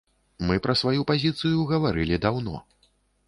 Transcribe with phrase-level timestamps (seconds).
[0.51, 2.55] Мы пра сваю пазіцыю гаварылі даўно.